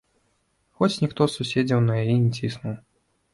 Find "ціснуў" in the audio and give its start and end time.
2.41-2.75